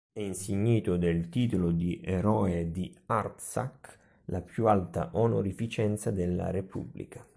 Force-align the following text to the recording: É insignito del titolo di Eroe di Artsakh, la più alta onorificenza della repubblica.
É 0.13 0.19
insignito 0.25 0.97
del 0.97 1.29
titolo 1.29 1.69
di 1.69 2.01
Eroe 2.03 2.71
di 2.71 2.91
Artsakh, 3.05 3.99
la 4.25 4.41
più 4.41 4.65
alta 4.65 5.09
onorificenza 5.13 6.09
della 6.09 6.49
repubblica. 6.49 7.23